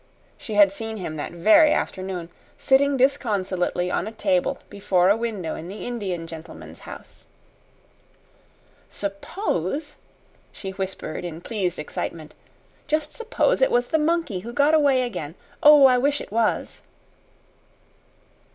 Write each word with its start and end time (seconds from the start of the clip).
She 0.35 0.55
had 0.55 0.71
seen 0.73 0.97
him 0.97 1.15
that 1.17 1.31
very 1.31 1.71
afternoon, 1.71 2.29
sitting 2.57 2.97
disconsolately 2.97 3.91
on 3.91 4.07
a 4.07 4.11
table 4.11 4.57
before 4.67 5.09
a 5.09 5.15
window 5.15 5.53
in 5.53 5.67
the 5.67 5.85
Indian 5.85 6.25
gentleman's 6.25 6.79
house. 6.79 7.27
"Suppose," 8.89 9.97
she 10.51 10.71
whispered 10.71 11.23
in 11.23 11.39
pleased 11.39 11.77
excitement 11.77 12.33
"just 12.87 13.13
suppose 13.15 13.61
it 13.61 13.69
was 13.69 13.89
the 13.89 13.99
monkey 13.99 14.39
who 14.39 14.51
got 14.53 14.73
away 14.73 15.03
again. 15.03 15.35
Oh, 15.61 15.85
I 15.85 15.99
wish 15.99 16.19
it 16.19 16.31
was!" 16.31 16.81